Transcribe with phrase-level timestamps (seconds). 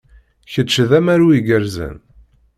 [0.51, 1.97] Kečč d amaru igerrzen.